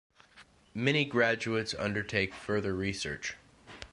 [0.73, 3.35] Many graduates undertake further research.